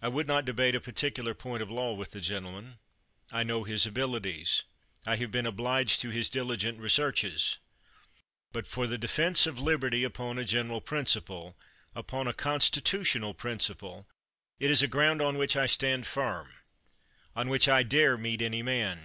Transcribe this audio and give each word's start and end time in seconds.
I 0.00 0.08
would 0.08 0.26
not 0.26 0.46
debate 0.46 0.74
a 0.74 0.80
particular 0.80 1.34
point 1.34 1.62
of 1.62 1.70
law 1.70 1.92
with 1.92 2.12
the 2.12 2.20
gentleman. 2.22 2.78
I 3.30 3.42
know 3.42 3.64
his 3.64 3.84
abilities. 3.86 4.62
I 5.06 5.16
have 5.16 5.30
been 5.30 5.44
obliged 5.44 6.00
to 6.00 6.08
his 6.08 6.30
diligent 6.30 6.78
researches. 6.78 7.58
But, 8.52 8.66
for 8.66 8.86
the 8.86 8.96
defense 8.96 9.46
of 9.46 9.58
liberty, 9.58 10.02
upon 10.02 10.38
a 10.38 10.46
general 10.46 10.80
prin 10.80 11.04
ciple, 11.04 11.56
upon 11.94 12.26
a 12.26 12.32
constitutional 12.32 13.34
principle, 13.34 14.08
it 14.58 14.70
is 14.70 14.80
a 14.80 14.88
ground 14.88 15.20
on 15.20 15.36
which 15.36 15.56
I 15.58 15.66
stand 15.66 16.06
firm— 16.06 16.54
on 17.36 17.50
which 17.50 17.68
I 17.68 17.82
dare 17.82 18.16
meet 18.16 18.40
any 18.40 18.62
man. 18.62 19.04